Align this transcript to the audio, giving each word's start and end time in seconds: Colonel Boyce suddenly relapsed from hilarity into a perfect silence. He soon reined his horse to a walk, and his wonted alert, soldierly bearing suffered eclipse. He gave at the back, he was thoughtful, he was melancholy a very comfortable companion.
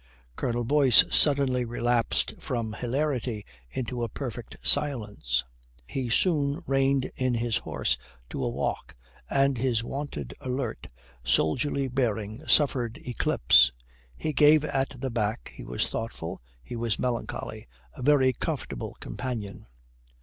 Colonel 0.35 0.63
Boyce 0.65 1.03
suddenly 1.11 1.63
relapsed 1.63 2.33
from 2.39 2.73
hilarity 2.73 3.45
into 3.69 4.01
a 4.03 4.09
perfect 4.09 4.55
silence. 4.63 5.43
He 5.85 6.09
soon 6.09 6.63
reined 6.65 7.11
his 7.13 7.57
horse 7.57 7.99
to 8.31 8.43
a 8.43 8.49
walk, 8.49 8.95
and 9.29 9.59
his 9.59 9.83
wonted 9.83 10.33
alert, 10.41 10.87
soldierly 11.23 11.87
bearing 11.87 12.47
suffered 12.47 12.97
eclipse. 13.05 13.71
He 14.17 14.33
gave 14.33 14.65
at 14.65 14.89
the 14.99 15.11
back, 15.11 15.51
he 15.53 15.63
was 15.63 15.87
thoughtful, 15.87 16.41
he 16.63 16.75
was 16.75 16.97
melancholy 16.97 17.67
a 17.93 18.01
very 18.01 18.33
comfortable 18.33 18.97
companion. 19.01 19.67